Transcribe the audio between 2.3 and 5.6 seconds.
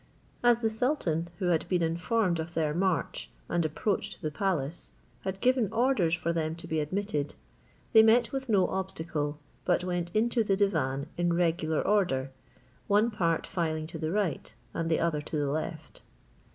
of their march, and approach to the palace, had